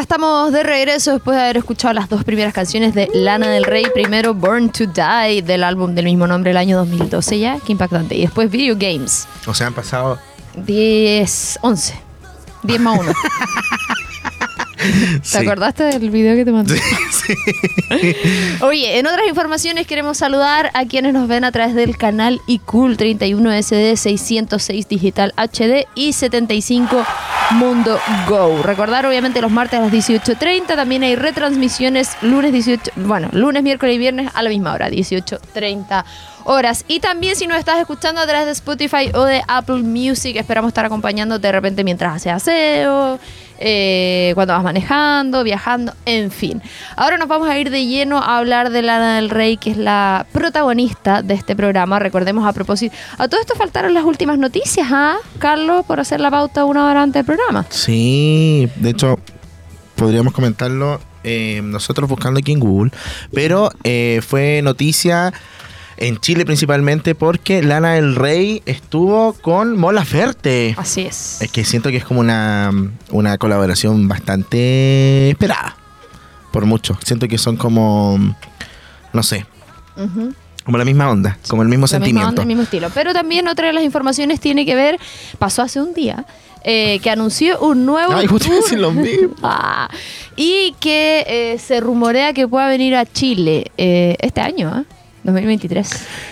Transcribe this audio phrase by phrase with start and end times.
[0.00, 3.64] Ya estamos de regreso después de haber escuchado las dos primeras canciones de Lana del
[3.64, 3.84] Rey.
[3.92, 8.14] Primero Born to Die del álbum del mismo nombre del año 2012 ya, qué impactante.
[8.14, 9.28] Y después Video Games.
[9.46, 10.18] O sea, han pasado
[10.54, 12.00] 10, 11.
[12.62, 13.12] 10 más 1.
[15.20, 15.38] ¿Te Sí.
[15.38, 16.80] acordaste del video que te mandé?
[17.10, 17.34] Sí.
[18.62, 22.96] Oye, en otras informaciones queremos saludar a quienes nos ven a través del canal iCool
[22.96, 27.04] 31SD 606 Digital HD y 75
[27.52, 27.98] Mundo
[28.28, 28.62] Go.
[28.62, 33.96] Recordar obviamente los martes a las 18.30, también hay retransmisiones lunes 18, bueno, lunes, miércoles
[33.96, 36.04] y viernes a la misma hora, 18.30
[36.44, 36.84] horas.
[36.88, 40.68] Y también si nos estás escuchando a través de Spotify o de Apple Music, esperamos
[40.68, 43.18] estar acompañándote de repente mientras haces aseo,
[43.60, 46.62] eh, cuando vas manejando, viajando, en fin.
[46.96, 49.76] Ahora nos vamos a ir de lleno a hablar de Lana del Rey, que es
[49.76, 51.98] la protagonista de este programa.
[51.98, 55.16] Recordemos a propósito, a todo esto faltaron las últimas noticias, ¿ah?
[55.38, 57.66] Carlos, por hacer la pauta una hora antes del programa.
[57.68, 59.18] Sí, de hecho,
[59.94, 62.90] podríamos comentarlo eh, nosotros buscando aquí en Google,
[63.32, 65.32] pero eh, fue noticia
[66.00, 70.74] en Chile principalmente porque Lana del Rey estuvo con Mola Ferte.
[70.76, 71.40] Así es.
[71.42, 72.72] Es que siento que es como una,
[73.10, 75.76] una colaboración bastante esperada.
[76.50, 76.98] Por mucho.
[77.04, 78.18] Siento que son como.
[79.12, 79.46] No sé.
[80.64, 81.38] Como la misma onda.
[81.48, 82.28] Como el mismo sentimiento.
[82.28, 82.88] onda, el mismo estilo.
[82.94, 84.98] Pero también otra de las informaciones tiene que ver,
[85.38, 86.24] pasó hace un día,
[86.64, 89.34] eh, que anunció un nuevo Ay, decir lo mismo.
[89.42, 89.88] Ah,
[90.36, 94.84] y que eh, se rumorea que pueda venir a Chile eh, este año, ¿ah?
[95.24, 95.88] 2023.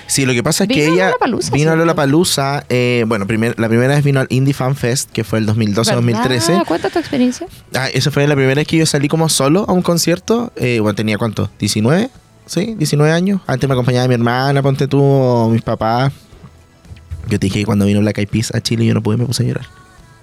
[0.06, 1.76] Sí, lo que pasa es que ella vino a ¿cierto?
[1.76, 2.64] Lollapalooza.
[2.68, 6.48] Eh, bueno, primer- la primera vez vino al Indie Fan Fest, que fue el 2012-2013.
[6.48, 6.66] ¿Verdad?
[6.66, 7.46] Cuenta tu experiencia.
[7.74, 10.52] Ah, esa fue la primera vez que yo salí como solo a un concierto.
[10.56, 11.50] Eh, bueno, tenía cuánto?
[11.60, 12.08] ¿19?
[12.46, 13.40] Sí, 19 años.
[13.46, 16.12] Antes me acompañaba mi hermana, ponte tú, o mis papás.
[17.28, 19.26] Yo te dije que cuando vino Black Eyed Peas a Chile yo no pude, me
[19.26, 19.66] puse a llorar.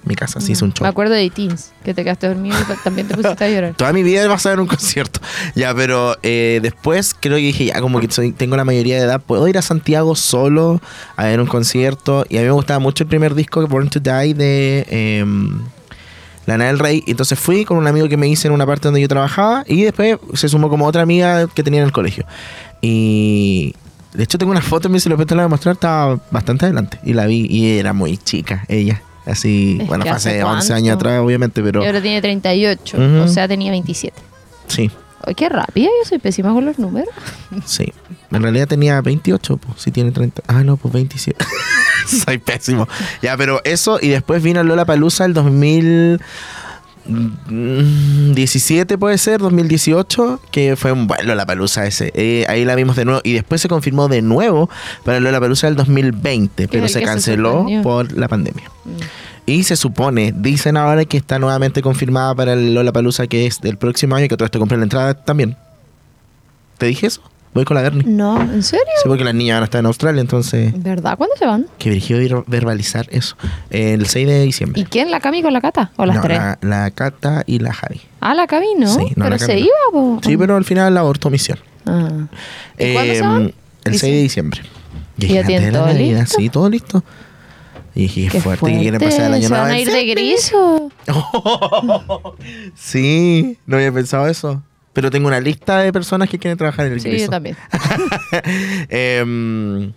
[0.05, 0.83] Mi casa, sí, hizo un show.
[0.85, 3.73] Me acuerdo de Teens, que te quedaste dormido y también te pusiste a llorar.
[3.77, 5.19] Toda mi vida vas a ver un concierto.
[5.55, 9.03] Ya, pero eh, después creo que dije, ya como que soy- tengo la mayoría de
[9.03, 10.79] edad, puedo ir a Santiago solo
[11.15, 12.23] a ver un concierto.
[12.29, 15.25] Y a mí me gustaba mucho el primer disco, Born to Die, de eh,
[16.45, 17.03] Lana del Rey.
[17.07, 19.63] Entonces fui con un amigo que me hice en una parte donde yo trabajaba.
[19.67, 22.25] Y después se sumó como otra amiga que tenía en el colegio.
[22.79, 23.73] Y
[24.13, 26.99] de hecho tengo una foto, me se lo la voy a mostrar, estaba bastante adelante.
[27.03, 29.01] Y la vi y era muy chica, ella.
[29.25, 30.73] Así, Es bueno, hace hace 11 cuánto.
[30.75, 33.17] años atrás, obviamente, pero Y ahora tiene 38, Ujú.
[33.23, 34.15] o sea, tenía 27.
[34.67, 34.91] sí.
[35.27, 37.09] Ay, qué rápida, yo soy pésima con los números.
[37.65, 37.91] Sí.
[38.31, 40.43] En realidad tenía 28, pues si tiene 30.
[40.47, 41.43] Ah, no, pues 27.
[42.25, 42.87] Soy pésimo.
[43.23, 45.33] Ya, pero eso, y después vino Lola Palusa el
[47.07, 52.11] 2017, puede ser, 2018, que fue un buen Lola Palusa ese.
[52.15, 54.69] Eh, ahí la vimos de nuevo, y después se confirmó de nuevo
[55.03, 58.71] para Lola Palusa del 2020, pero se canceló por la pandemia.
[58.85, 58.89] Mm.
[59.47, 63.61] Y se supone, dicen ahora que está nuevamente confirmada para el Lola Palusa, que es
[63.61, 65.55] del próximo año, que todo esto compré la entrada también.
[66.77, 67.21] ¿Te dije eso?
[67.55, 68.03] Voy con la Bernie.
[68.05, 68.85] No, ¿en serio?
[69.01, 70.73] Sí, porque las niñas van a estar en Australia, entonces.
[70.75, 71.17] ¿Verdad?
[71.17, 71.67] ¿Cuándo se van?
[71.77, 73.37] Que dirigió ir verbalizar eso.
[73.69, 74.81] El 6 de diciembre.
[74.81, 75.09] ¿Y quién?
[75.09, 75.89] ¿La Cami con la Cata?
[75.95, 76.37] ¿O las No, tres?
[76.37, 78.01] La, la Cata y la Javi.
[78.19, 78.93] Ah, la Cami, ¿no?
[78.93, 80.19] Sí, no, pero se Cami iba, po.
[80.21, 81.57] Sí, pero al final la abortó misión.
[81.85, 82.27] Ah.
[82.77, 83.53] ¿Y cuándo se van?
[83.85, 84.61] El 6 de diciembre.
[85.17, 86.35] ¿Y ya tienen todo Navidad, listo?
[86.37, 87.03] Sí, todo listo.
[87.95, 90.51] Y dije, Qué fuerte, que quieren pasar el año ¿Se van a ir de gris
[90.53, 90.91] o?
[92.75, 94.61] sí, no había pensado eso.
[94.95, 97.55] Pero tengo una lista de personas que quieren trabajar en el Sí, yo también.
[98.89, 99.93] Em,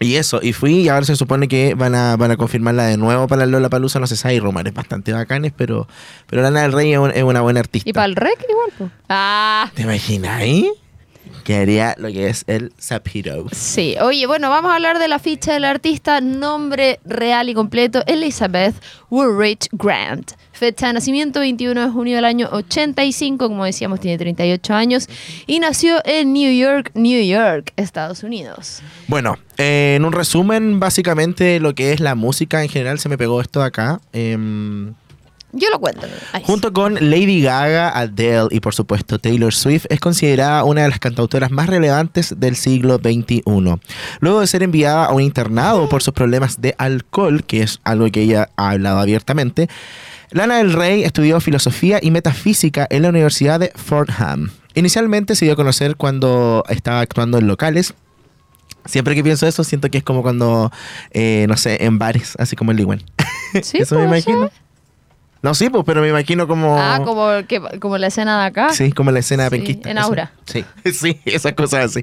[0.00, 2.96] y eso, y fui y ahora se supone que van a, van a confirmarla de
[2.96, 5.86] nuevo para Lola Palusa, no se sabe, hay rumores bastante bacanes, pero,
[6.26, 7.88] pero Lana del Rey es, un- es una buena artista.
[7.88, 8.90] ¿Y para el rec igual, po?
[9.08, 10.70] Ah, ¿Te imaginas ahí?
[11.44, 13.46] Que haría lo que es el Zapito.
[13.52, 13.96] sí.
[14.00, 16.20] Oye, bueno, vamos a hablar de la ficha del artista.
[16.20, 18.74] Nombre real y completo, Elizabeth
[19.10, 20.32] Woolrich Grant.
[20.52, 23.48] Fecha de nacimiento, 21 de junio del año 85.
[23.48, 25.08] Como decíamos, tiene 38 años.
[25.46, 28.80] Y nació en New York, New York, Estados Unidos.
[29.08, 33.18] Bueno, eh, en un resumen, básicamente lo que es la música en general, se me
[33.18, 34.00] pegó esto de acá.
[34.12, 34.94] em,
[35.54, 36.06] Yo lo cuento.
[36.32, 36.42] Ahí.
[36.44, 40.98] Junto con Lady Gaga, Adele y por supuesto Taylor Swift, es considerada una de las
[40.98, 43.42] cantautoras más relevantes del siglo XXI.
[44.20, 48.10] Luego de ser enviada a un internado por sus problemas de alcohol, que es algo
[48.10, 49.68] que ella ha hablado abiertamente,
[50.30, 54.50] Lana del Rey estudió filosofía y metafísica en la Universidad de Fordham.
[54.74, 57.94] Inicialmente se dio a conocer cuando estaba actuando en locales.
[58.84, 60.72] Siempre que pienso eso, siento que es como cuando,
[61.12, 63.02] eh, no sé, en bares, así como el Ligüen.
[63.62, 64.48] Sí, eso me puede imagino.
[64.48, 64.63] ser.
[65.44, 66.78] No, sí, pues, pero me imagino como.
[66.80, 68.72] Ah, como, que, como la escena de acá.
[68.72, 69.90] Sí, como la escena de Sí, penquista.
[69.90, 70.06] en eso.
[70.06, 70.32] Aura.
[70.46, 72.00] Sí, sí, esas cosas así.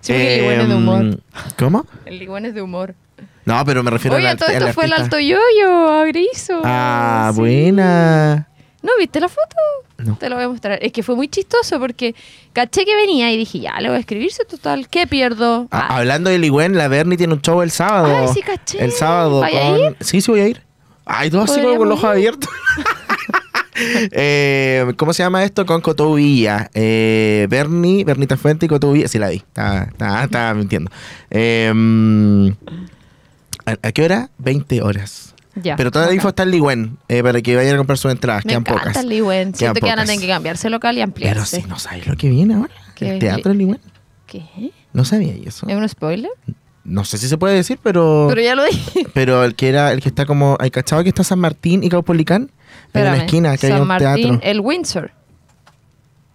[0.00, 1.00] Sí, el Ligüen es de humor.
[1.02, 1.16] Em,
[1.56, 1.86] ¿Cómo?
[2.04, 2.96] El Ligüen es de humor.
[3.44, 6.62] No, pero me refiero Oye, al todo esto fue el alto yoyo, a Griso.
[6.64, 7.38] Ah, Sí.
[7.40, 8.48] buena.
[8.82, 9.54] ¿No viste la foto?
[9.98, 10.16] No.
[10.16, 10.80] Te lo voy a mostrar.
[10.82, 12.16] Es que fue muy chistoso porque
[12.52, 14.88] caché que venía y dije, ya, le voy a escribirse total.
[14.88, 15.68] ¿Qué pierdo?
[15.70, 18.14] Ah, Ah, hablando de Ligüen, la Bernie tiene un show el sábado.
[18.22, 18.82] Ay, sí, caché.
[18.84, 19.80] El sábado ¿Vaya a con...
[19.80, 19.96] ir?
[20.00, 20.62] Sí, sí voy a ir.
[21.06, 22.50] Ay, todo así como con los ojos abiertos.
[23.76, 25.66] Eh, ¿Cómo se llama esto?
[25.66, 26.70] Con Coto Villa.
[26.74, 29.08] Eh, Bernie, Bernita Fuente y Coto Villa.
[29.08, 29.36] Sí, la vi.
[29.38, 30.92] Estaba, estaba- estaba mintiendo.
[31.30, 32.54] Eh,
[33.66, 34.30] ¿a, qué hora?
[34.38, 35.34] 20 horas.
[35.56, 35.74] ya.
[35.74, 38.44] Pero toda la info está en Ligüen eh, para que vayan a comprar sus entradas.
[38.44, 38.96] Me Quedan encanta pocas.
[39.02, 39.54] el Ligüen.
[39.56, 40.06] Siento que van a pocas.
[40.06, 41.60] tener que cambiarse local y Pero ampliarse.
[41.62, 42.74] si no sabes lo que viene ahora.
[42.94, 43.10] ¿Qué?
[43.14, 43.80] El teatro en Ligüen.
[44.26, 44.44] ¿Qué?
[44.92, 45.66] No sabía yo eso.
[45.68, 46.30] ¿Es un spoiler?
[46.84, 48.26] No sé si se puede decir, pero...
[48.28, 49.06] Pero ya lo dije.
[49.14, 51.88] Pero el que era, el que está como, ¿hay cachado que está San Martín y
[51.88, 52.42] Caupolicán?
[52.92, 53.24] En una Espérame.
[53.24, 54.40] esquina que San hay un Martín, teatro.
[54.42, 55.10] el Windsor,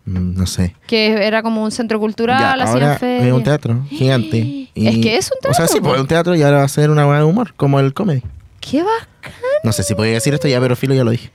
[0.05, 0.75] Mm, no sé.
[0.87, 3.27] que era como un centro cultural, ahora feria.
[3.27, 4.55] es un teatro gigante.
[4.75, 6.63] Es que es un O sea, teatro, sí, pues es un teatro y ahora va
[6.63, 8.23] a ser una hueá de humor, como el comedy.
[8.61, 9.33] ¡Qué bacán!
[9.63, 11.31] No sé si podía decir esto ya, pero Filo ya lo dije.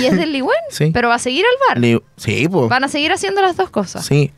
[0.00, 0.90] Y es del Ligüen, Sí.
[0.92, 1.78] pero va a seguir al bar.
[1.80, 2.68] Li- sí, pues.
[2.68, 4.04] Van a seguir haciendo las dos cosas.
[4.04, 4.32] Sí.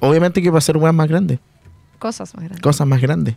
[0.00, 1.40] Obviamente que va a ser hueás más grandes,
[2.02, 2.60] Cosas más grandes.
[2.62, 3.36] cosas más grandes.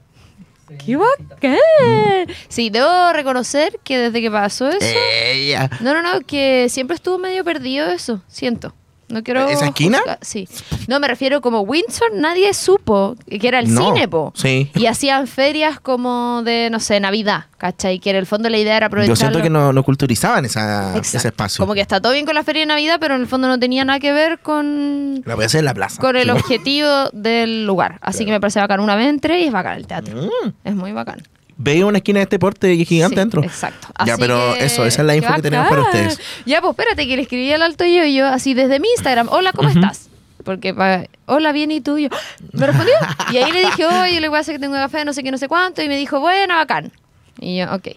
[0.84, 2.36] ¡Qué bacán!
[2.48, 4.98] Sí, debo reconocer que desde que pasó eso...
[5.24, 5.70] Ella.
[5.82, 8.74] No, no, no, que siempre estuvo medio perdido eso, siento.
[9.08, 9.48] No quiero...
[9.50, 10.00] ¿Esa esquina?
[10.00, 10.48] juzgar- Sí.
[10.88, 14.34] No, me refiero como Windsor, nadie supo que era el No, cine, po.
[14.36, 14.72] sí.
[14.76, 18.00] Y hacían ferias como de, no sé, Navidad, ¿cachai?
[18.00, 19.10] Que en el fondo la idea era aprovechar...
[19.10, 21.62] Yo siento que no, no culturizaban esa, ese espacio.
[21.64, 23.60] Como que está todo bien con la feria de Navidad, pero en el fondo no
[23.60, 26.02] tenía nada que ver con, La voy a hacer en la plaza.
[26.02, 28.00] con el objetivo del lugar.
[28.02, 28.80] Así que me parece bacán.
[28.80, 30.16] Una vez entré y es bacán el teatro.
[30.24, 30.50] Mm.
[30.64, 31.22] Es muy bacán.
[31.58, 33.42] Veía una esquina de este porte y gigante Sí, dentro.
[33.44, 33.88] Exacto.
[34.06, 36.20] Ya, Así pero que- eso, esa es la ¡qué info que tenemos para ustedes.
[36.46, 39.30] Ya, pues espérate, que le escribí al alto yo, yo así desde mi Instagram.
[39.30, 40.10] Hola, ¿cómo estás?
[40.44, 41.98] Porque, pa- hola, bien, ¿y tú?
[41.98, 42.10] Y yo,
[42.54, 42.94] me respondió.
[43.32, 45.32] Y ahí le dije, oye, le voy a hacer que tengo café, no sé qué,
[45.32, 45.82] no sé cuánto.
[45.82, 46.92] Y me dijo, bueno, bacán.
[47.40, 47.88] Y yo, ok.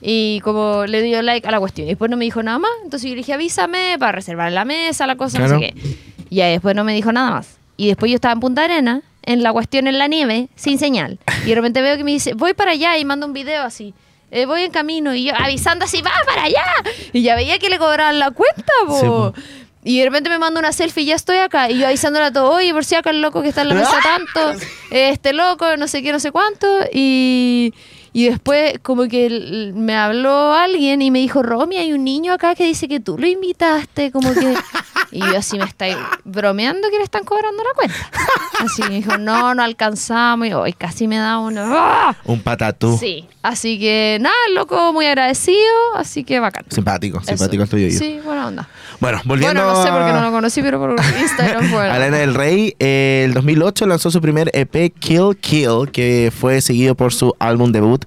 [0.00, 1.86] Y como le dio like a la cuestión.
[1.86, 2.70] Y después no me dijo nada más.
[2.84, 5.54] Entonces yo le dije, avísame para reservar la mesa, la cosa, Claro.
[5.54, 5.96] no sé qué.
[6.30, 7.58] Y ahí después no me dijo nada más.
[7.76, 11.18] Y después yo estaba en Punta Arena, en la cuestión en la nieve, sin señal.
[11.44, 13.94] Y de repente veo que me dice, voy para allá y manda un video así.
[14.30, 16.64] "Eh, voy en camino y yo avisando así, va para allá.
[17.12, 19.00] Y ya veía que le cobraban la cuenta, po.
[19.00, 19.34] Sí, po.
[19.82, 21.70] Y de repente me manda una selfie y ya estoy acá.
[21.70, 23.74] Y yo avisándole a todo, oye, por si acá el loco que está en la
[23.76, 26.66] mesa tanto, este loco, no sé qué, no sé cuánto.
[26.92, 27.72] Y,
[28.12, 32.54] y después como que me habló alguien y me dijo, Romy, hay un niño acá
[32.54, 34.54] que dice que tú lo invitaste, como que...
[35.12, 37.96] Y yo así me estáis bromeando que le están cobrando la cuenta.
[38.60, 40.46] Así me dijo, no, no alcanzamos.
[40.46, 41.64] Y hoy casi me da una...
[41.66, 42.16] ¡Ah!
[42.24, 42.96] Un patatú.
[42.98, 46.64] Sí, así que nada, loco muy agradecido, así que bacán.
[46.68, 47.88] Simpático, simpático el tuyo.
[47.88, 47.98] yo.
[47.98, 48.68] Sí, buena onda.
[49.00, 51.88] Bueno, volviendo Bueno, no sé a- por qué no lo conocí, pero por Instagram fue.
[51.90, 56.60] a Lana del Rey, eh, el 2008 lanzó su primer EP Kill Kill, que fue
[56.60, 58.04] seguido por su álbum debut.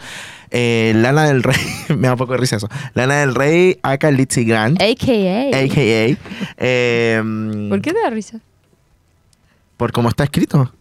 [0.51, 1.57] eh, Lana del Rey,
[1.89, 2.69] me da un poco de risa eso.
[2.93, 5.57] Lana del Rey, aka Litzy Grant, AKA.
[5.57, 6.15] a.k.a.
[6.57, 8.39] eh, ¿Por qué te da risa?
[9.77, 10.71] Por cómo está escrito.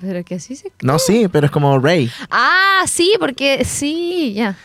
[0.00, 0.70] Pero que así se...
[0.82, 2.10] No, sí, pero es como Rey.
[2.30, 4.56] Ah, sí, porque sí, ya.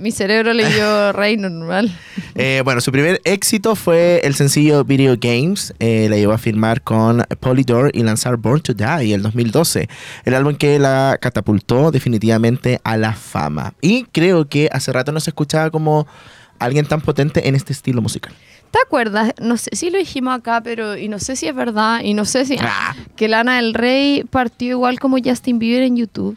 [0.00, 1.94] Mi cerebro leyó Rey normal.
[2.34, 5.74] Eh, bueno, su primer éxito fue el sencillo Video Games.
[5.78, 9.88] Eh, la llevó a firmar con Polydor y lanzar Born to Die en el 2012.
[10.24, 13.74] El álbum que la catapultó definitivamente a la fama.
[13.82, 16.06] Y creo que hace rato no se escuchaba como
[16.58, 18.32] alguien tan potente en este estilo musical.
[18.70, 19.32] ¿Te acuerdas?
[19.40, 22.24] No sé si lo dijimos acá, pero y no sé si es verdad y no
[22.24, 22.94] sé si Ah.
[23.16, 26.36] que Lana del Rey partió igual como Justin Bieber en YouTube.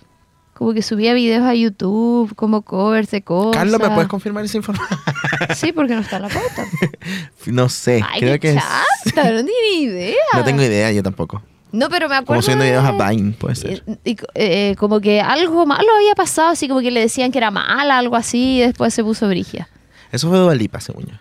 [0.53, 3.55] Como que subía videos a YouTube, como covers de cosas.
[3.55, 4.99] Carlos, ¿me puedes confirmar esa información?
[5.55, 6.65] Sí, porque no está en la pauta.
[7.47, 8.63] no sé, Ay, creo que es-
[9.05, 10.15] chanta, no tiene idea.
[10.33, 11.41] No tengo idea, yo tampoco.
[11.71, 12.25] No, pero me acuerdo.
[12.27, 13.83] Como subiendo videos a Vine, puede ser.
[14.03, 17.37] Y, y, eh, como que algo malo había pasado, así como que le decían que
[17.37, 19.69] era mala, algo así, y después se puso brigia.
[20.11, 21.13] Eso fue de Lipa, según yo.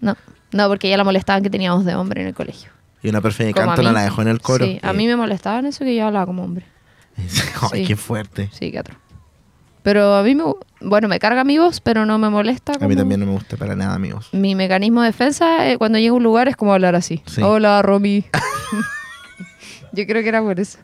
[0.00, 0.16] No,
[0.56, 2.70] no, porque ya la molestaban que teníamos de hombre en el colegio.
[3.02, 4.64] Y una perfecta de Como canto no la dejó en el coro.
[4.64, 6.64] Sí, a mí me molestaban eso que yo hablaba como hombre.
[7.72, 7.86] Ay, Sí.
[7.86, 8.50] qué fuerte.
[8.52, 8.98] Sí, qué atroz.
[9.82, 10.42] Pero a mí me,
[10.80, 12.72] bueno, me carga mi voz, pero no me molesta.
[12.80, 14.28] A mí también no me gusta para nada, amigos.
[14.32, 17.22] Mi mecanismo de defensa eh, cuando llego a un lugar es como hablar así.
[17.26, 17.40] Sí.
[17.42, 18.24] Hola, Romy.
[19.92, 20.78] yo creo que era por eso.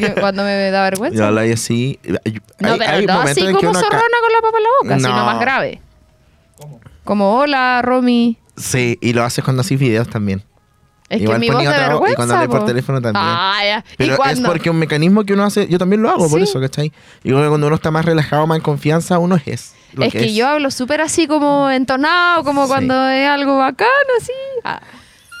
[0.00, 1.16] Yo- cuando me da vergüenza.
[1.16, 2.00] Yo hablo ahí así.
[2.02, 4.96] No, hay, pero hay no así como zorrona acá- con la papa en la boca,
[4.98, 5.24] sino No.
[5.26, 5.80] más grave.
[7.04, 8.36] Como, hola, Romy.
[8.60, 10.42] Sí, y lo haces cuando haces videos también.
[11.08, 12.16] Es Igual que mi voz de otra y vergüenza.
[12.16, 12.66] cuando hablé por po.
[12.66, 13.24] teléfono también.
[13.26, 13.84] Ah, ya.
[13.96, 16.44] Pero ¿Y es porque un mecanismo que uno hace, yo también lo hago, por Sí.
[16.44, 16.92] eso, ¿cachai?
[17.24, 19.74] Y cuando uno está más relajado, más en confianza, uno es.
[19.94, 22.68] Lo es que, yo hablo súper así como entonado, como Sí.
[22.68, 23.90] cuando es algo bacano,
[24.20, 24.32] así.
[24.64, 24.80] Ah,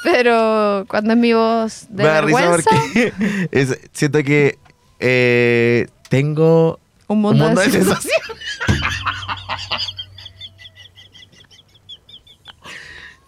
[0.02, 3.12] Pero cuando es mi voz de Me da risa vergüenza, porque
[3.52, 4.58] es- siento que
[4.98, 8.20] eh, tengo un un mundo, mundo de de sensaciones.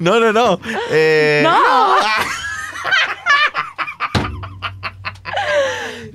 [0.03, 0.59] No, no, no.
[0.91, 1.57] Eh, ¡No!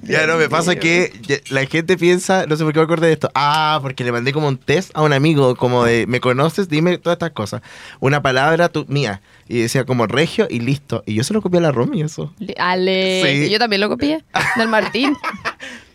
[0.03, 1.12] Ya no, me pasa que
[1.50, 3.29] la gente piensa, no sé por qué me acordé de esto.
[3.36, 6.70] Ah, porque le mandé como un test a un amigo, como de, ¿me conoces?
[6.70, 7.62] Dime todas estas cosas.
[8.00, 9.22] Una palabra tu, mía.
[9.50, 11.03] Y decía como regio y listo.
[11.06, 12.34] Y yo se lo copié a la Romy, eso.
[12.39, 13.22] Le- Ale.
[13.46, 13.50] Sí.
[13.50, 14.24] Yo también lo copié.
[14.56, 15.13] Del Martín.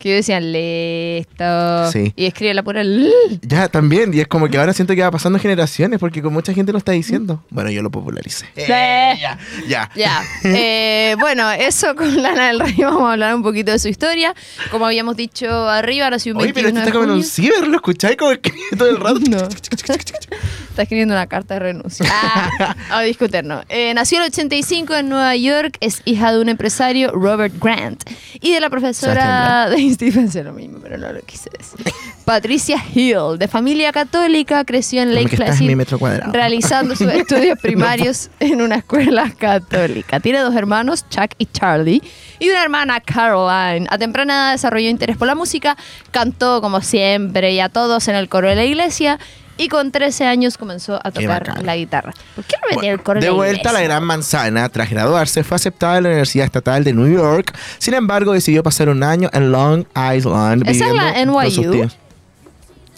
[0.00, 1.92] que decían listo.
[1.92, 2.12] Sí.
[2.16, 3.10] Y escribe la pura L.
[3.42, 4.12] Ya, también.
[4.14, 6.78] Y es como que ahora siento que va pasando generaciones porque con mucha gente lo
[6.78, 7.44] está diciendo.
[7.50, 8.46] Bueno, yo lo popularicé.
[8.56, 8.62] Sí.
[8.66, 9.38] ya,
[9.68, 9.90] ya.
[9.94, 10.22] Ya.
[10.44, 12.76] Eh, bueno, eso con Lana del Rey.
[12.78, 14.34] Vamos a hablar un poquito de su historia.
[14.70, 17.24] Como habíamos dicho arriba, ahora sí un Oye, pero 21 de está como en un
[17.24, 18.16] ciber, ¿lo escucháis?
[18.16, 19.20] Como escribe todo el rato.
[19.30, 19.36] No.
[19.36, 22.06] Está escribiendo una carta de renuncia.
[22.60, 23.64] Ah, a discutirnos.
[23.68, 25.76] Eh, nació en el 85 en Nueva York.
[25.80, 28.02] Es hija de un empresario, Robert Grant,
[28.40, 29.80] y de la profesora de
[30.14, 31.92] Pensé lo mismo, pero no lo quise decir.
[32.24, 38.60] Patricia Hill, de familia católica, creció en Lake en Placid, realizando sus estudios primarios en
[38.60, 40.20] una escuela católica.
[40.20, 42.02] Tiene dos hermanos, Chuck y Charlie,
[42.38, 43.86] y una hermana, Caroline.
[43.90, 45.76] A temprana edad desarrolló interés por la música,
[46.10, 49.18] cantó como siempre y a todos en el coro de la iglesia.
[49.60, 52.14] Y con 13 años comenzó a tocar la guitarra.
[52.34, 53.82] ¿Por qué no metí Bueno, el de vuelta a la?
[53.82, 57.54] Gran Manzana, tras graduarse, fue aceptada en la Universidad Estatal de New York.
[57.78, 60.66] Sin embargo, decidió pasar un año en Long Island.
[60.66, 61.88] ¿Esa es la NYU?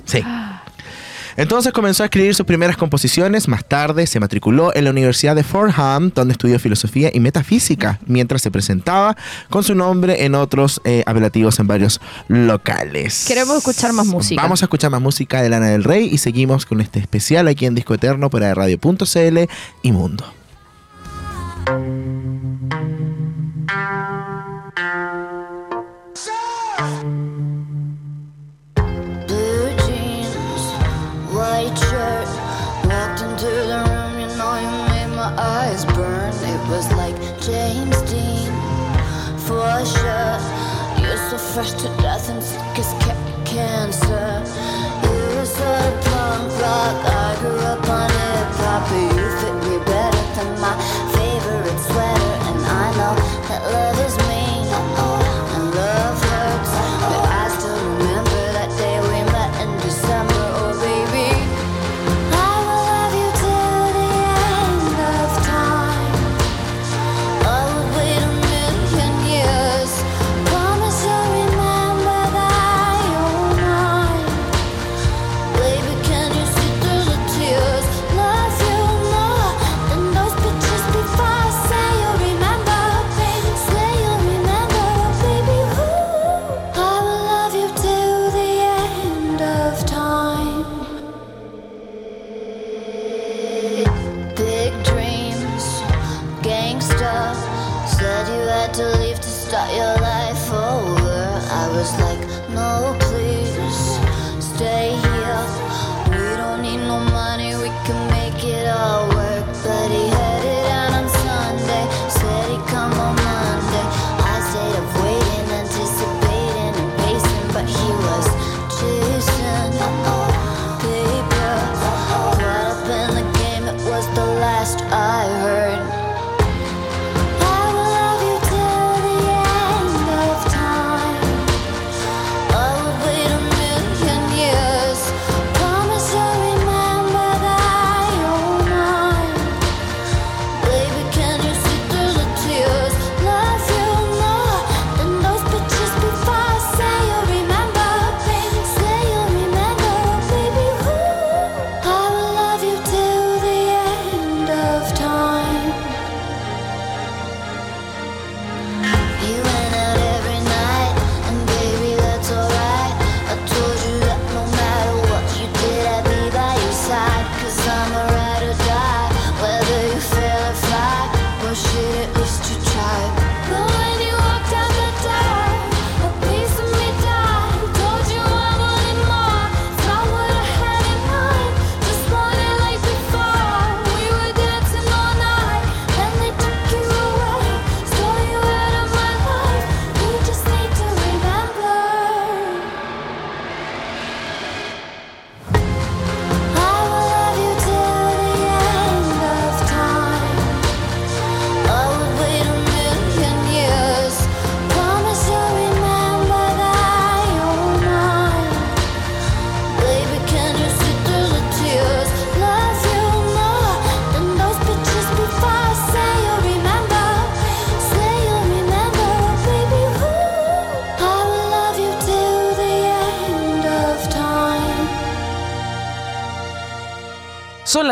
[0.04, 0.24] Sí.
[1.36, 3.48] Entonces comenzó a escribir sus primeras composiciones.
[3.48, 8.42] Más tarde se matriculó en la Universidad de Fordham, donde estudió filosofía y metafísica, mientras
[8.42, 9.16] se presentaba
[9.50, 13.24] con su nombre en otros eh, apelativos en varios locales.
[13.26, 14.42] Queremos escuchar más música.
[14.42, 17.66] Vamos a escuchar más música de Lana del Rey y seguimos con este especial aquí
[17.66, 19.38] en Disco Eterno para radio.cl
[19.82, 20.24] y Mundo.
[31.62, 32.28] White shirt.
[32.86, 36.32] Walked into the room, you know you made my eyes burn.
[36.34, 38.52] It was like James Dean,
[39.46, 40.38] for sure.
[41.00, 44.42] You're so fresh to death and sick as ca- cancer.
[45.04, 46.11] You're sort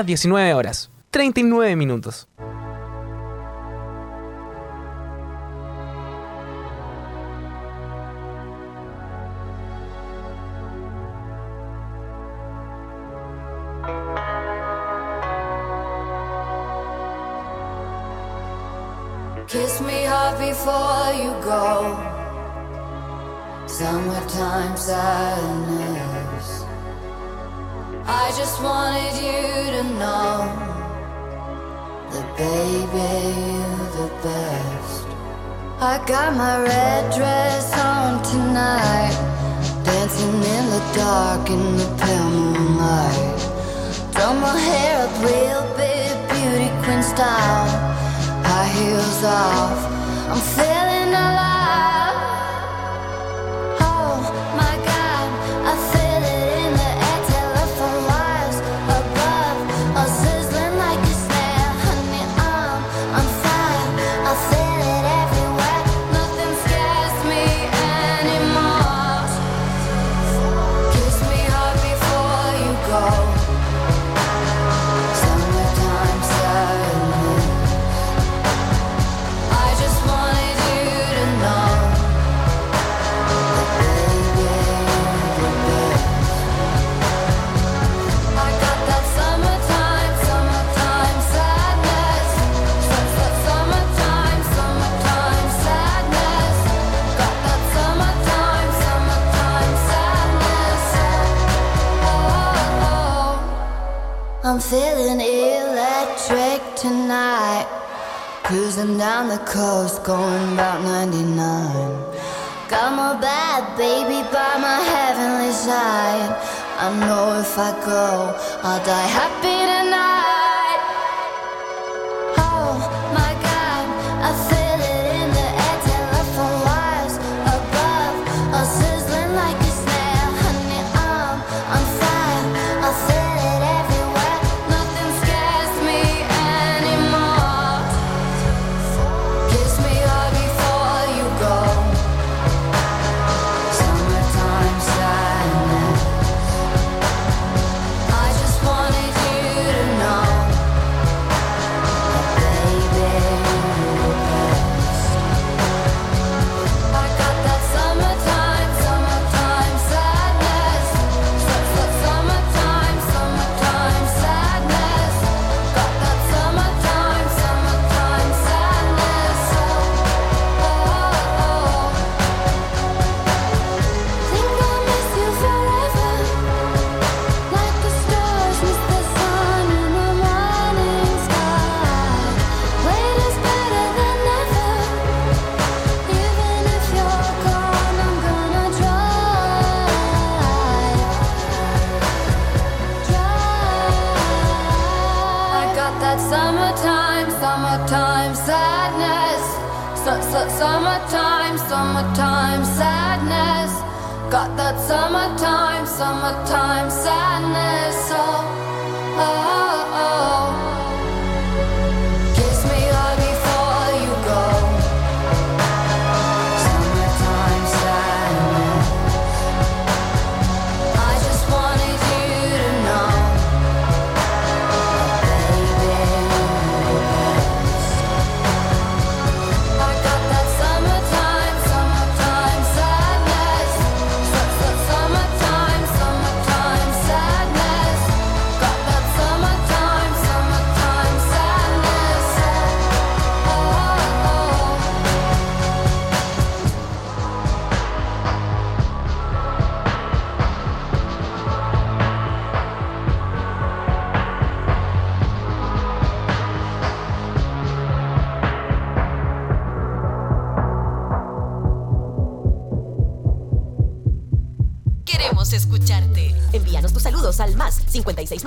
[0.00, 0.90] las 19 horas.
[1.10, 2.26] 39 minutos.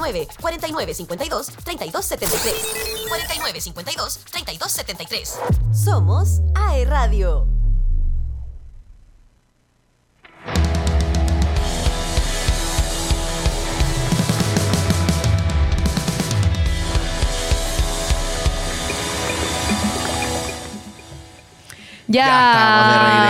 [0.04, 3.08] 49 49 52 32 73.
[3.08, 5.40] 49 52 32 73.
[5.72, 7.48] Somos AE Radio.
[22.06, 23.23] Ya, ya estamos de regreso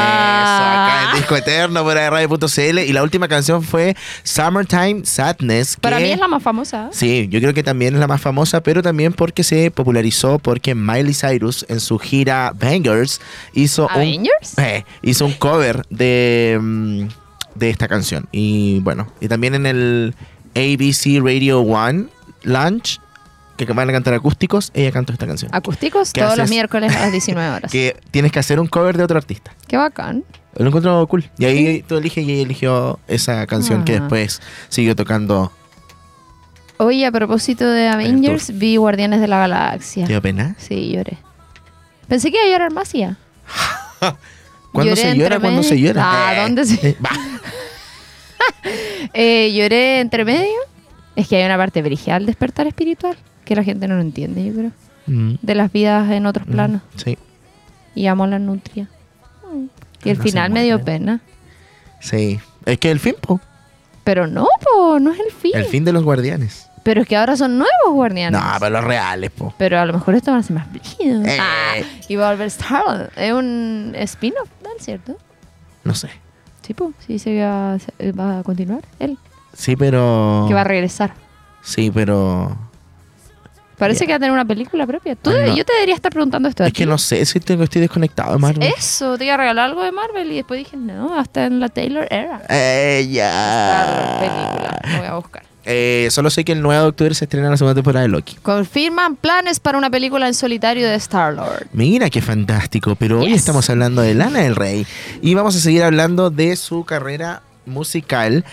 [1.23, 5.77] disco eterno por radio.cl y la última canción fue Summertime Sadness.
[5.77, 6.89] Para mí es la más famosa.
[6.91, 10.75] Sí, yo creo que también es la más famosa, pero también porque se popularizó porque
[10.75, 13.21] Miley Cyrus en su gira Bangers
[13.53, 17.03] hizo un, eh, hizo un cover de, mm,
[17.55, 18.27] de esta canción.
[18.33, 20.15] Y bueno, y también en el
[20.55, 22.07] ABC Radio One
[22.43, 22.99] Lunch,
[23.57, 25.49] que van a cantar acústicos, ella cantó esta canción.
[25.53, 27.71] Acústicos ¿Qué todos los miércoles a las 19 horas.
[27.71, 29.53] Que tienes que hacer un cover de otro artista.
[29.67, 30.23] Qué bacán.
[30.55, 31.29] Lo encuentro cool.
[31.37, 33.99] Y ahí tú eliges y ella eligió esa canción que Ah.
[34.01, 35.51] después siguió tocando.
[36.77, 40.05] Oye, a propósito de Avengers, vi Guardianes de la Galaxia.
[40.05, 40.55] ¿Te dio pena?
[40.57, 41.17] Sí, lloré.
[42.07, 43.17] Pensé que iba a llorar más ya.
[44.73, 45.39] ¿Cuándo se llora?
[45.39, 46.01] ¿Cuándo se llora?
[46.03, 46.97] Ah, ¿dónde se- eh.
[49.13, 50.55] Eh, lloré entre medio.
[51.15, 54.43] Es que hay una parte brígida al despertar espiritual que la gente no lo entiende,
[54.45, 54.71] yo creo.
[55.07, 56.81] Mm, De las vidas en otros mm, planos.
[56.95, 57.17] Sí,
[57.95, 58.87] Y amo a la nutria.
[59.53, 59.65] Mm.
[60.05, 61.21] Y el No final me dio pena.
[61.99, 62.39] sí.
[62.65, 63.41] Es que el fin, po.
[64.05, 65.51] Pero no, po, no es el fin.
[65.53, 66.69] El fin de los guardianes.
[66.83, 68.39] Pero es que ahora son nuevos guardianes.
[68.39, 69.53] No, pero los reales, po.
[69.57, 71.23] Pero a lo mejor esto va a ser más brígido.
[71.25, 71.37] Eh.
[71.41, 71.75] Ah,
[72.07, 74.69] y va a volver Star Es un spin-off, ¿no?
[74.79, 75.17] ¿cierto?
[75.83, 76.09] No sé.
[76.65, 78.79] Sí, pues, sí, se va, se va a continuar.
[78.99, 79.17] Él,
[79.53, 80.45] Sí, pero.
[80.47, 81.13] que va a regresar.
[81.61, 82.57] Sí, pero.
[83.77, 85.15] Parece que va a tener una película propia.
[85.15, 85.55] Tú, no.
[85.55, 86.63] Yo te debería estar preguntando esto.
[86.63, 88.71] Es que no sé, si tengo, estoy desconectado de Marvel.
[88.77, 91.69] Eso, te iba a regalar algo de Marvel y después dije, no, hasta en la
[91.69, 92.41] Taylor Era.
[92.49, 94.19] Eh, Star ya.
[94.19, 95.43] película, lo voy a buscar.
[95.65, 98.35] Eh, solo sé que el 9 de octubre se estrena la segunda temporada de Loki.
[98.41, 101.67] Confirman planes para una película en solitario de Star-Lord.
[101.71, 104.85] Mira qué fantástico, pero hoy estamos hablando de Lana del Rey
[105.21, 108.43] y vamos a seguir hablando de su carrera musical.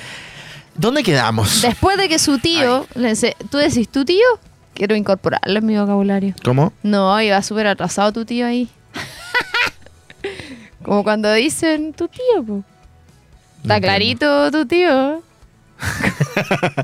[0.77, 1.63] ¿Dónde quedamos?
[1.63, 2.87] Después de que su tío,
[3.51, 4.25] tú decís, ¿tu tío?
[4.75, 6.35] Quiero incorporarlo en mi vocabulario.
[6.45, 6.73] ¿Cómo?
[6.83, 8.69] No, iba súper atrasado tu tío ahí.
[10.83, 12.65] Como cuando dicen tu tío, po.
[13.63, 15.23] Está clarito tu tío.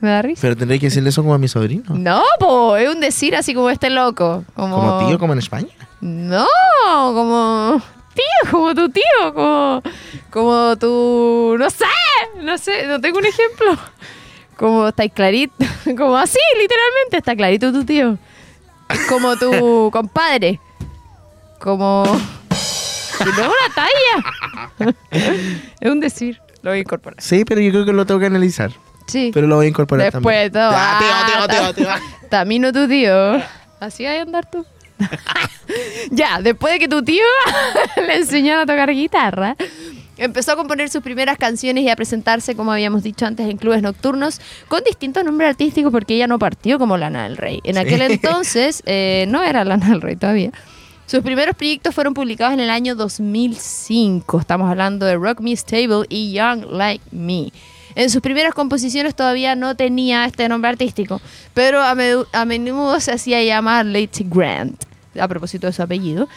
[0.00, 0.40] Me da risa.
[0.40, 1.94] Pero tendré que decirle eso como a mi sobrino.
[1.94, 4.44] No, po, es un decir así como este loco.
[4.56, 5.68] Como, Como tío, como en España.
[6.00, 6.44] No,
[6.80, 7.80] como
[8.14, 9.82] tío, como tu tío, como,
[10.30, 11.84] como tu, no sé,
[12.40, 13.78] no sé, no tengo un ejemplo.
[14.62, 15.52] Como está clarito,
[15.96, 18.16] como así, literalmente, está clarito tu tío.
[19.08, 20.60] Como tu compadre.
[21.58, 22.04] Como...
[23.20, 24.94] Y no es una talla.
[25.80, 27.20] es un decir, lo voy a incorporar.
[27.20, 28.70] Sí, pero yo creo que lo tengo que analizar.
[29.08, 29.32] Sí.
[29.34, 30.70] Pero lo voy a incorporar Después de también.
[30.70, 30.72] todo.
[30.80, 31.86] Ah, tío, tío, tío, tío.
[31.86, 33.42] ta- Tamino tu tío.
[33.80, 34.64] Así hay andar tú.
[36.12, 37.24] ya, después de que tu tío
[37.96, 39.56] le enseñó a tocar guitarra,
[40.24, 43.82] empezó a componer sus primeras canciones y a presentarse, como habíamos dicho antes, en clubes
[43.82, 47.60] nocturnos con distintos nombres artísticos porque ella no partió como Lana del Rey.
[47.64, 50.52] En aquel entonces eh, no era Lana del Rey todavía.
[51.06, 54.40] Sus primeros proyectos fueron publicados en el año 2005.
[54.40, 57.52] Estamos hablando de Rock Me Stable y Young Like Me.
[57.94, 61.20] En sus primeras composiciones todavía no tenía este nombre artístico,
[61.52, 61.94] pero a,
[62.32, 64.82] a menudo se hacía llamar Lady Grant,
[65.20, 66.28] a propósito de su apellido.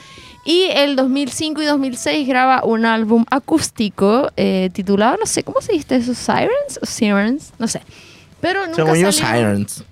[0.46, 5.74] Y el 2005 y 2006 graba un álbum acústico eh, titulado, no sé, ¿cómo se
[5.74, 6.14] dice eso?
[6.14, 6.80] ¿Sirens?
[6.82, 7.52] ¿O Sirens?
[7.58, 7.82] No sé.
[8.42, 9.84] Pero nunca Según yo, Sirens.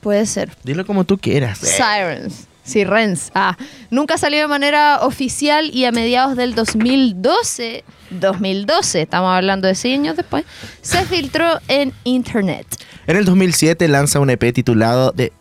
[0.00, 0.54] Puede ser.
[0.64, 1.58] Dilo como tú quieras.
[1.58, 2.46] Sirens.
[2.62, 3.30] Sirens.
[3.34, 3.56] Ah,
[3.90, 9.98] nunca salió de manera oficial y a mediados del 2012, 2012, estamos hablando de seis
[9.98, 10.44] años después,
[10.82, 12.66] se filtró en internet.
[13.06, 15.32] En el 2007 lanza un EP titulado The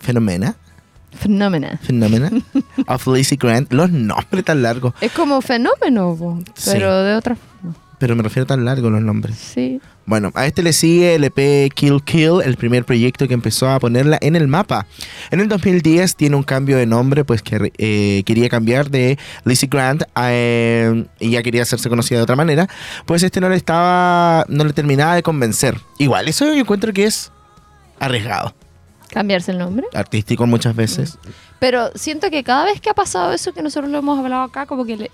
[0.00, 0.56] Phenomena.
[1.18, 1.78] Fenómena.
[1.82, 2.30] Phenomena
[2.88, 3.72] of Lacey Grant.
[3.72, 4.94] Los nombres tan largos.
[5.00, 6.70] Es como fenómeno, po, Sí.
[6.72, 7.74] pero de otra forma.
[7.98, 9.36] Pero me refiero tan largos los nombres.
[9.36, 9.80] Sí.
[10.04, 13.78] Bueno, a este le sigue el EP Kill Kill, el primer proyecto que empezó a
[13.78, 14.86] ponerla en el mapa.
[15.30, 19.68] En el 2010 tiene un cambio de nombre, pues que eh, quería cambiar de Lizzie
[19.70, 22.68] Grant a, eh, y ya quería hacerse conocida de otra manera.
[23.06, 25.80] Pues este no le estaba, no le terminaba de convencer.
[25.98, 27.30] Igual, eso yo encuentro que es
[28.00, 28.54] arriesgado,
[29.14, 29.86] Cambiarse el nombre.
[29.94, 31.18] artístico muchas veces.
[31.58, 34.66] Pero siento que cada vez que ha pasado eso, que nosotros lo hemos hablado acá,
[34.66, 35.10] como que le-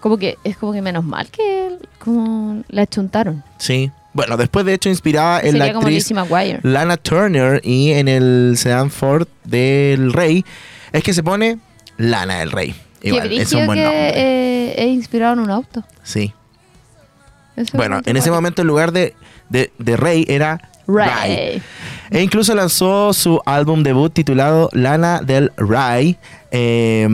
[0.00, 3.44] como que es como que menos mal que como la chuntaron.
[3.58, 3.90] Sí.
[4.14, 6.10] Bueno, después de hecho inspirada en Sería la actriz.
[6.62, 10.44] Lana Turner y en el Sedan Ford del Rey
[10.92, 11.58] es que se pone
[11.98, 12.74] Lana del Rey.
[13.02, 14.10] Igual, Qué es un buen que nombre.
[14.16, 15.84] eh, es inspirado en un auto.
[16.02, 16.32] Sí.
[17.56, 19.14] Eso Bueno, en ese momento el lugar de,
[19.48, 21.62] de, de Rey era Ray.
[22.10, 26.16] E incluso lanzó su álbum debut titulado Lana del Ray,
[26.50, 27.06] eh,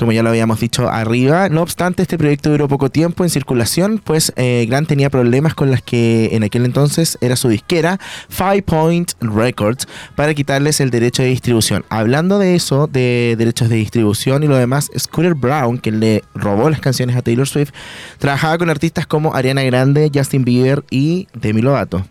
[0.00, 1.48] como ya lo habíamos dicho arriba.
[1.48, 5.70] No obstante, este proyecto duró poco tiempo en circulación, pues eh, Grant tenía problemas con
[5.70, 11.22] las que en aquel entonces era su disquera, Five Point Records, para quitarles el derecho
[11.22, 11.84] de distribución.
[11.88, 16.68] Hablando de eso, de derechos de distribución y lo demás, Scooter Brown, que le robó
[16.68, 17.70] las canciones a Taylor Swift,
[18.18, 22.04] trabajaba con artistas como Ariana Grande, Justin Bieber y Demi Lovato.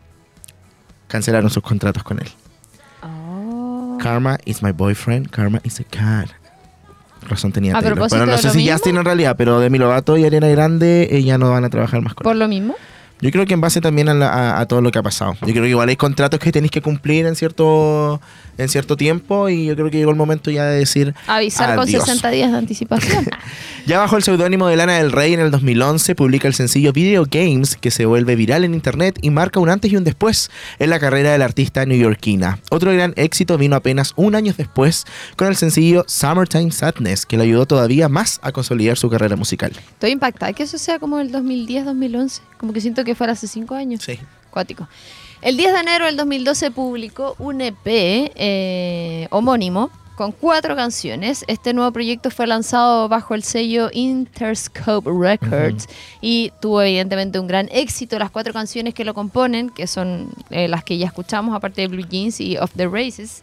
[1.11, 2.29] Cancelaron sus contratos con él.
[3.03, 3.97] Oh.
[4.01, 6.29] Karma is my boyfriend, Karma is a cat.
[7.27, 7.93] Razón tenía A Taylor.
[7.95, 8.71] propósito Bueno, no de sé si mismo.
[8.73, 12.01] Justin en realidad, pero Demi Lovato y Ariana Grande eh, ya no van a trabajar
[12.01, 12.39] más con Por él.
[12.39, 12.75] lo mismo.
[13.21, 15.33] Yo creo que en base también a, la- a- a todo lo que ha pasado.
[15.41, 18.19] Yo creo que igual hay contratos que tenéis que cumplir en cierto
[18.57, 21.77] en cierto tiempo y yo creo que llegó el momento ya de decir Avisar adiós.
[21.85, 23.25] con 60 días de anticipación.
[23.87, 27.25] Ya bajo el seudónimo de Lana del Rey en el 2011 publica el sencillo Video
[27.29, 30.91] Games que se vuelve viral en internet y marca un antes y un después en
[30.91, 32.59] la carrera del artista neoyorquina.
[32.69, 35.05] Otro gran éxito vino apenas un año después
[35.35, 39.71] con el sencillo Summertime Sadness que le ayudó todavía más a consolidar su carrera musical.
[39.93, 42.41] Estoy impactada que eso sea como el 2010-2011.
[42.59, 44.03] Como que siento que fuera hace 5 años.
[44.03, 44.19] Sí.
[44.49, 44.87] Cuático.
[45.41, 51.43] El 10 de enero del 2012 publicó un EP eh, homónimo con cuatro canciones.
[51.47, 55.87] Este nuevo proyecto fue lanzado bajo el sello Interscope Records
[56.21, 58.19] y tuvo evidentemente un gran éxito.
[58.19, 61.87] Las cuatro canciones que lo componen, que son eh, las que ya escuchamos, aparte de
[61.87, 63.41] Blue Jeans y Of the Races.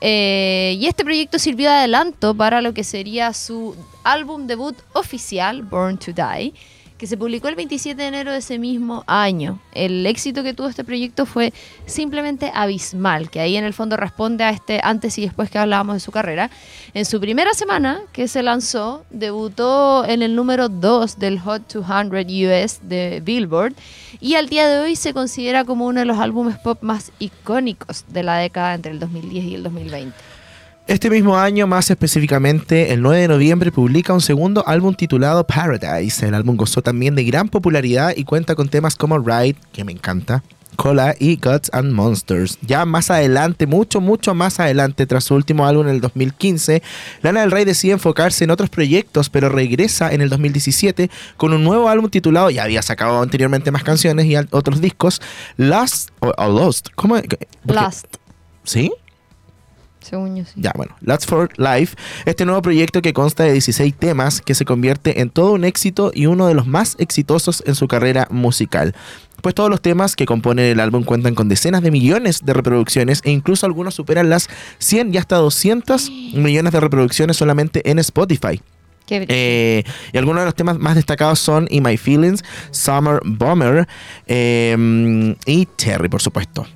[0.00, 5.62] Eh, y este proyecto sirvió de adelanto para lo que sería su álbum debut oficial,
[5.62, 6.52] Born to Die,
[6.98, 9.60] que se publicó el 27 de enero de ese mismo año.
[9.72, 11.52] El éxito que tuvo este proyecto fue
[11.84, 15.96] simplemente abismal, que ahí en el fondo responde a este antes y después que hablábamos
[15.96, 16.50] de su carrera.
[16.94, 22.24] En su primera semana que se lanzó, debutó en el número 2 del Hot 200
[22.24, 23.74] US de Billboard
[24.20, 28.04] y al día de hoy se considera como uno de los álbumes pop más icónicos
[28.08, 30.35] de la década entre el 2010 y el 2020.
[30.86, 36.24] Este mismo año, más específicamente el 9 de noviembre, publica un segundo álbum titulado Paradise.
[36.26, 39.90] El álbum gozó también de gran popularidad y cuenta con temas como Ride, que me
[39.90, 40.44] encanta,
[40.76, 42.58] Cola y Gods and Monsters.
[42.62, 46.84] Ya más adelante, mucho, mucho más adelante, tras su último álbum en el 2015,
[47.22, 51.64] Lana del Rey decide enfocarse en otros proyectos, pero regresa en el 2017 con un
[51.64, 55.20] nuevo álbum titulado, ya había sacado anteriormente más canciones y otros discos,
[55.56, 56.90] Lost o o Lost.
[56.94, 57.16] ¿Cómo?
[57.16, 58.06] porque- Last,
[58.62, 58.92] ¿Sí?
[60.00, 60.52] Según yo sí.
[60.56, 64.64] Ya, bueno, Lots for Life, este nuevo proyecto que consta de 16 temas que se
[64.64, 68.94] convierte en todo un éxito y uno de los más exitosos en su carrera musical.
[69.42, 73.20] Pues todos los temas que componen el álbum cuentan con decenas de millones de reproducciones
[73.24, 78.60] e incluso algunos superan las 100 y hasta 200 millones de reproducciones solamente en Spotify.
[79.08, 83.86] Eh, y algunos de los temas más destacados son In My Feelings, Summer Bomber
[84.26, 86.66] eh, y Cherry, por supuesto.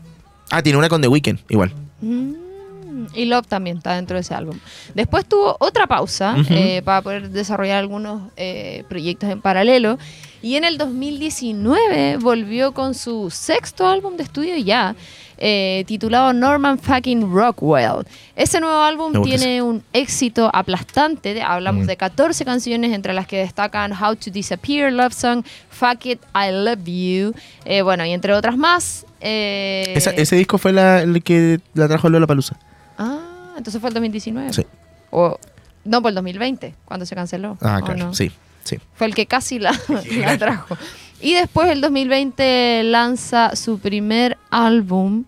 [0.50, 1.72] Ah, tiene una con The Weeknd, igual.
[2.00, 2.32] Mm,
[3.14, 4.58] Y Love también está dentro de ese álbum.
[4.94, 9.98] Después tuvo otra pausa eh, para poder desarrollar algunos eh, proyectos en paralelo.
[10.42, 14.94] Y en el 2019 volvió con su sexto álbum de estudio ya,
[15.36, 18.04] eh, titulado Norman Fucking Rockwell.
[18.36, 21.34] Ese nuevo álbum tiene un éxito aplastante.
[21.34, 21.88] de- Hablamos Mm.
[21.88, 26.50] de 14 canciones, entre las que destacan How to Disappear, Love Song, Fuck It, I
[26.52, 27.34] Love You.
[27.64, 29.06] eh, bueno, y entre otras más.
[29.22, 32.58] eh, Esa- ese disco fue la, el que la trajo Lola Palusa.
[33.60, 34.52] Entonces fue el 2019.
[34.54, 34.62] Sí.
[35.10, 35.38] O,
[35.84, 37.58] no, por el 2020, cuando se canceló.
[37.60, 38.06] Ah, ¿o claro.
[38.06, 38.14] no?
[38.14, 38.32] Sí,
[38.64, 38.78] sí.
[38.94, 39.78] Fue el que casi la,
[40.16, 40.78] la trajo.
[41.20, 45.24] Y después, el 2020, lanza su primer álbum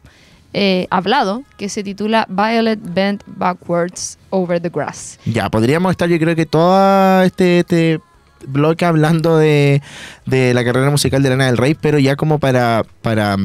[0.54, 5.18] eh, hablado, que se titula Violet Bent Backwards Over the Grass.
[5.26, 8.00] Ya, podríamos estar, yo creo que todo este, este
[8.46, 9.82] bloque hablando de,
[10.24, 13.36] de la carrera musical de Lana del Rey, pero ya como para, para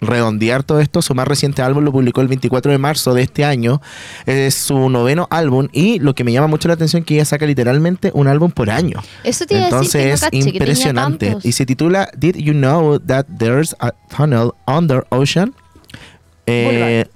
[0.00, 3.44] redondear todo esto, su más reciente álbum lo publicó el 24 de marzo de este
[3.44, 3.80] año.
[4.26, 7.24] Es su noveno álbum y lo que me llama mucho la atención es que ella
[7.24, 9.02] saca literalmente un álbum por año.
[9.24, 11.36] Eso te decir Entonces no es impresionante.
[11.42, 15.54] Y se titula Did You Know That There's a Tunnel Under Ocean?
[16.46, 17.06] Eh.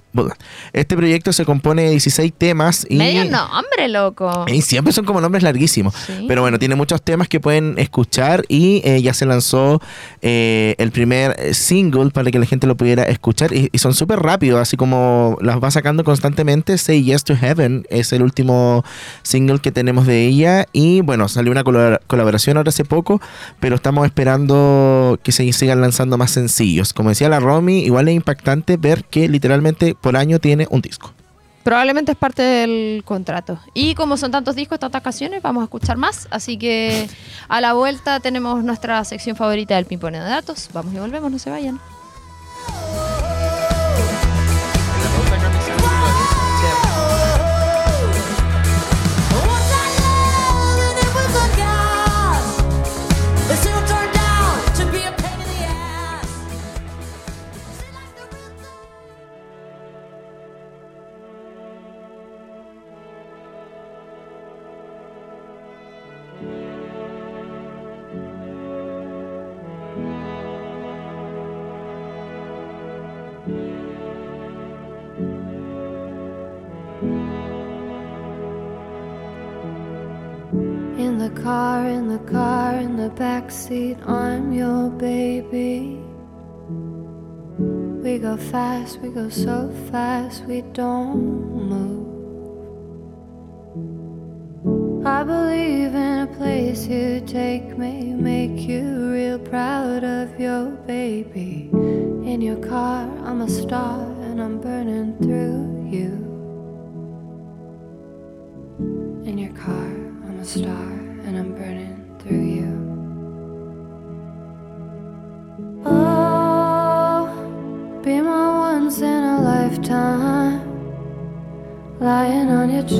[0.73, 4.45] Este proyecto se compone de 16 temas y, Medio nombre, loco.
[4.47, 5.93] y siempre son como nombres larguísimos.
[5.95, 6.25] Sí.
[6.27, 9.81] Pero bueno, tiene muchos temas que pueden escuchar y eh, ya se lanzó
[10.21, 13.93] eh, el primer eh, single para que la gente lo pudiera escuchar y, y son
[13.93, 16.77] súper rápidos, así como las va sacando constantemente.
[16.77, 18.83] Say Yes to Heaven es el último
[19.23, 23.21] single que tenemos de ella y bueno, salió una colabora- colaboración ahora hace poco,
[23.59, 26.93] pero estamos esperando que se sigan lanzando más sencillos.
[26.93, 31.13] Como decía la Romy, igual es impactante ver que literalmente por año tiene un disco.
[31.63, 33.59] Probablemente es parte del contrato.
[33.75, 36.27] Y como son tantos discos, tantas canciones, vamos a escuchar más.
[36.31, 37.07] Así que
[37.47, 40.69] a la vuelta tenemos nuestra sección favorita del ping-pong de datos.
[40.73, 41.79] Vamos y volvemos, no se vayan.
[81.43, 85.99] Car, in the car, in the backseat, I'm your baby.
[88.03, 91.17] We go fast, we go so fast, we don't
[91.71, 92.07] move.
[95.05, 101.69] I believe in a place you take me, make you real proud of your baby.
[101.73, 105.60] In your car, I'm a star and I'm burning through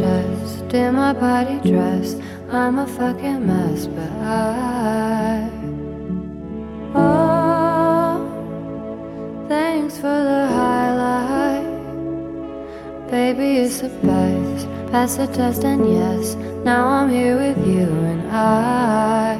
[0.01, 2.15] chest in my body dress.
[2.49, 5.49] I'm a fucking mess, but I.
[6.95, 8.11] Oh,
[9.47, 11.69] thanks for the highlight.
[13.09, 14.67] Baby, the best.
[14.91, 16.35] Pass the test, and yes,
[16.65, 19.37] now I'm here with you, and I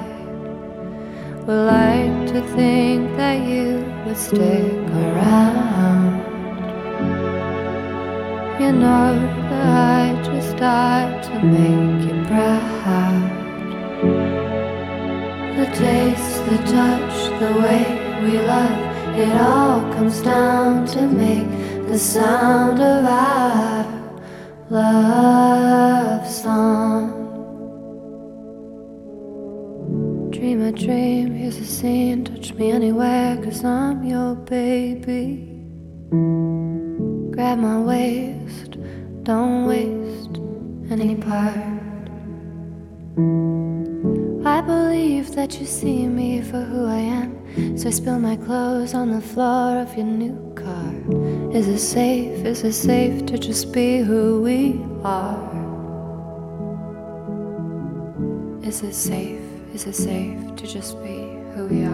[1.45, 3.65] would like to think that you
[4.05, 6.13] would stick around.
[8.61, 9.11] You know
[9.49, 10.00] that I
[10.61, 13.31] to make you proud.
[15.57, 17.83] The taste, the touch, the way
[18.21, 21.49] we love, it all comes down to make
[21.87, 23.85] the sound of our
[24.69, 27.09] love song.
[30.29, 35.59] Dream a dream, here's a scene, touch me anywhere, cause I'm your baby.
[37.31, 38.77] Grab my waist,
[39.23, 40.00] don't waste
[40.99, 41.55] any part.
[44.45, 48.93] I believe that you see me for who I am, so I spill my clothes
[48.93, 50.93] on the floor of your new car.
[51.55, 52.45] Is it safe?
[52.45, 55.49] Is it safe to just be who we are?
[58.63, 59.41] Is it safe?
[59.73, 61.17] Is it safe to just be
[61.53, 61.90] who we are?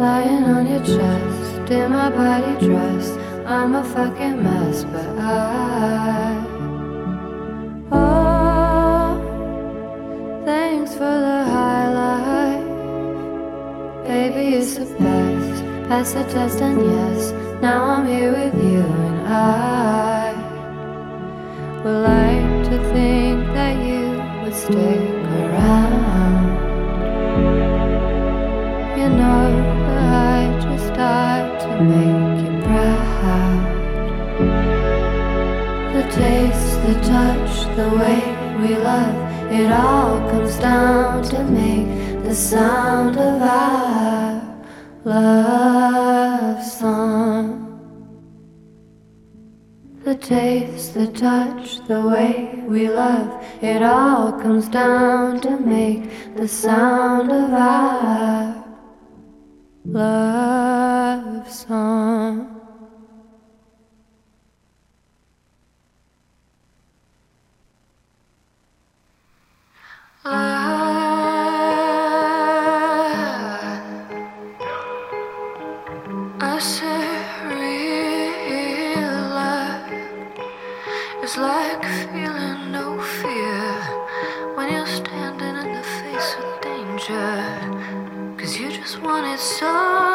[0.00, 3.10] Lying on your chest in my body dress.
[3.44, 6.42] I'm a fucking mess, but I.
[7.92, 9.20] Oh,
[10.46, 12.64] thanks for the highlight.
[14.06, 15.64] Baby, it's the best.
[15.90, 20.32] Pass the test, and yes, now I'm here with you, and I
[21.84, 25.10] would like to think that you would stick
[25.42, 26.48] around.
[28.98, 29.59] You know
[31.80, 33.80] make you proud.
[35.94, 38.20] The taste, the touch, the way
[38.60, 44.64] we love, it all comes down to make the sound of our
[45.04, 47.56] love song.
[50.04, 56.48] The taste, the touch, the way we love, it all comes down to make the
[56.48, 58.64] sound of our
[59.84, 60.79] love
[61.46, 62.56] song.
[70.24, 70.40] Ah,
[76.40, 79.92] I said real life
[81.22, 83.62] It's like feeling no fear
[84.54, 87.32] when you're standing in the face of danger.
[88.38, 90.09] Cause you just want it so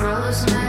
[0.00, 0.59] Rose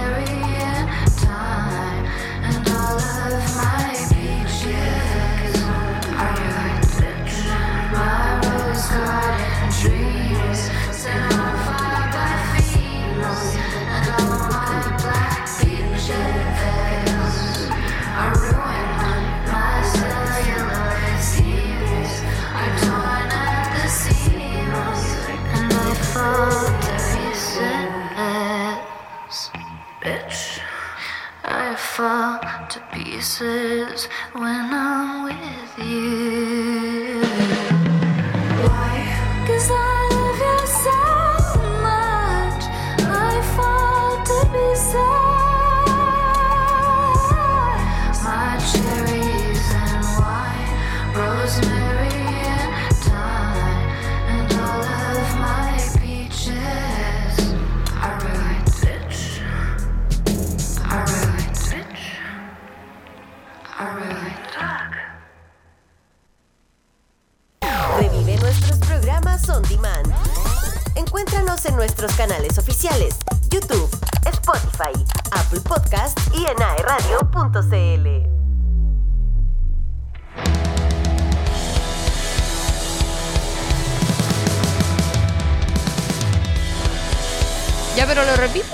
[88.13, 88.67] pero lo repito.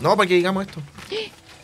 [0.00, 0.82] No, para que digamos esto.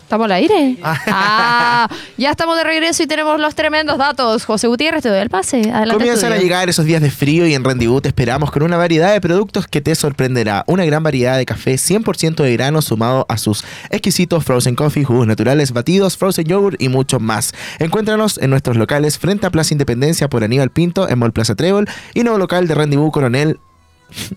[0.01, 0.76] ¿Estamos al aire?
[0.83, 4.45] Ah, ya estamos de regreso y tenemos los tremendos datos.
[4.45, 5.70] José Gutiérrez, te doy el pase.
[5.70, 5.95] Adelante.
[5.95, 9.12] Comienzan a llegar esos días de frío y en Rendezvous te esperamos con una variedad
[9.12, 10.64] de productos que te sorprenderá.
[10.66, 15.26] Una gran variedad de café 100% de grano sumado a sus exquisitos frozen coffee, jugos
[15.26, 17.53] naturales, batidos, frozen yogurt y mucho más.
[17.81, 21.89] Encuéntranos en nuestros locales frente a Plaza Independencia por Aníbal Pinto en Mall Plaza Trébol
[22.14, 23.59] y nuevo local de Rendezvous Coronel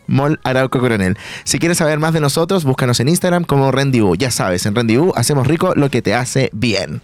[0.07, 1.17] Mall Arauco Coronel.
[1.43, 4.17] Si quieres saber más de nosotros, búscanos en Instagram como Rendezvous.
[4.17, 7.01] Ya sabes, en Rendezvous hacemos rico lo que te hace bien.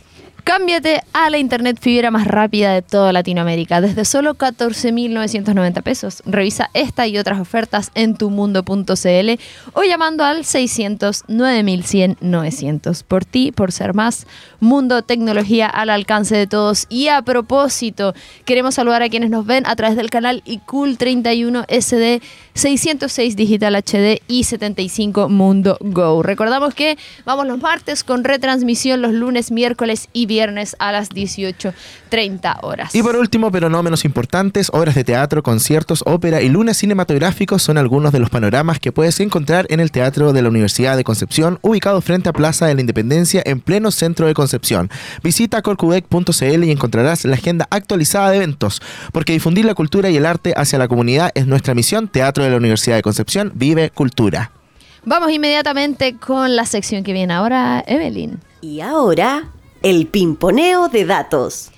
[0.47, 6.23] Cámbiate a la internet fibra más rápida de toda Latinoamérica desde solo 14.990 pesos.
[6.25, 9.41] Revisa esta y otras ofertas en tumundo.cl
[9.73, 13.03] o llamando al 600 9100 900.
[13.03, 14.25] Por ti, por ser más.
[14.61, 16.85] Mundo, tecnología al alcance de todos.
[16.87, 18.13] Y a propósito,
[18.45, 22.21] queremos saludar a quienes nos ven a través del canal iCool 31 SD
[22.53, 26.23] 606 Digital HD y 75 Mundo Go.
[26.23, 30.36] Recordamos que vamos los martes con retransmisión los lunes, miércoles y viernes
[30.79, 32.93] a las 18.30 horas.
[32.95, 37.63] Y por último, pero no menos importantes, obras de teatro, conciertos, ópera y lunes cinematográficos
[37.63, 41.03] son algunos de los panoramas que puedes encontrar en el Teatro de la Universidad de
[41.03, 44.89] Concepción, ubicado frente a Plaza de la Independencia en pleno centro de Concepción.
[45.23, 48.81] Visita corcudec.cl y encontrarás la agenda actualizada de eventos,
[49.11, 52.07] porque difundir la cultura y el arte hacia la comunidad es nuestra misión.
[52.07, 54.51] Teatro de la Universidad de Concepción, vive cultura.
[55.09, 58.39] Vamos inmediatamente con la sección que viene ahora, Evelyn.
[58.59, 59.45] Y ahora,
[59.82, 61.71] el pimponeo de datos.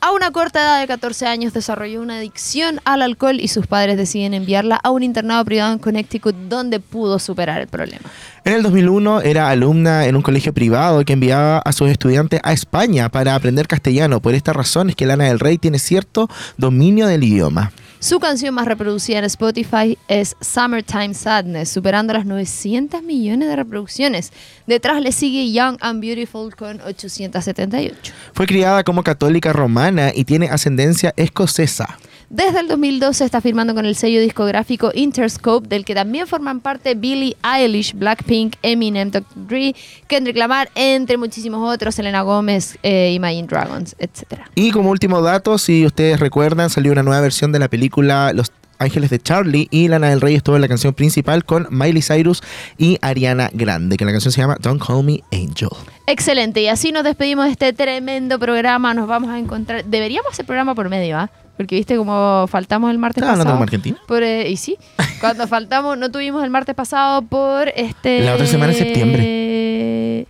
[0.00, 3.96] A una corta edad de 14 años desarrolló una adicción al alcohol y sus padres
[3.96, 8.04] deciden enviarla a un internado privado en Connecticut donde pudo superar el problema.
[8.44, 12.52] En el 2001 era alumna en un colegio privado que enviaba a sus estudiantes a
[12.52, 14.20] España para aprender castellano.
[14.20, 16.28] Por esta razón es que Lana del Rey tiene cierto
[16.58, 17.72] dominio del idioma.
[18.06, 24.32] Su canción más reproducida en Spotify es Summertime Sadness, superando las 900 millones de reproducciones.
[24.64, 28.12] Detrás le sigue Young and Beautiful con 878.
[28.32, 31.98] Fue criada como católica romana y tiene ascendencia escocesa.
[32.28, 36.96] Desde el 2012 está firmando con el sello discográfico Interscope, del que también forman parte
[36.96, 39.46] Billie Eilish, Blackpink, Eminem, Dr.
[39.46, 39.76] Dre,
[40.08, 44.40] Kendrick Lamar, entre muchísimos otros, Selena Gómez, eh, Imagine Dragons, etc.
[44.56, 48.50] Y como último dato, si ustedes recuerdan, salió una nueva versión de la película Los
[48.78, 52.42] Ángeles de Charlie y Lana del Rey estuvo en la canción principal con Miley Cyrus
[52.76, 55.68] y Ariana Grande, que la canción se llama Don't Call Me Angel.
[56.08, 58.94] Excelente, y así nos despedimos de este tremendo programa.
[58.94, 59.84] Nos vamos a encontrar.
[59.84, 61.30] Deberíamos hacer programa por medio, ¿ah?
[61.56, 63.56] Porque viste como faltamos el martes ¿Estás hablando pasado.
[63.56, 63.98] como Argentina?
[64.06, 64.76] Por, eh, y sí,
[65.20, 68.20] cuando faltamos, no tuvimos el martes pasado por este.
[68.20, 70.26] La otra semana es septiembre.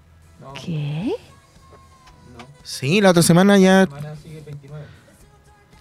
[0.65, 1.13] ¿Qué?
[2.63, 3.89] Sí, la otra semana ya...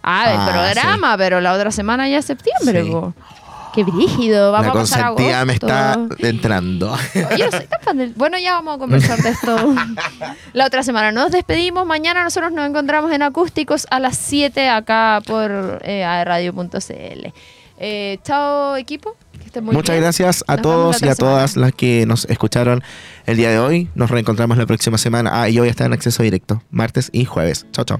[0.07, 2.91] Ah, el Ah, programa, pero la otra semana ya es septiembre, Sí.
[3.75, 6.95] Qué brígido, vamos la a pasar consentida me está entrando.
[7.37, 9.55] Yo no soy tan fan del- Bueno, ya vamos a conversar de esto
[10.53, 11.11] la otra semana.
[11.11, 11.85] Nos despedimos.
[11.85, 17.33] Mañana nosotros nos encontramos en acústicos a las 7 acá por eh, aerradio.cl.
[17.77, 19.17] Eh, chao, equipo.
[19.39, 20.03] Que estén muy Muchas bien.
[20.03, 21.15] gracias a Nos todos y a semana.
[21.15, 22.81] todas las que nos escucharon
[23.25, 23.89] el día de hoy.
[23.95, 25.31] Nos reencontramos la próxima semana.
[25.33, 27.65] Ah, y hoy está en acceso directo, martes y jueves.
[27.73, 27.99] Chao, chao.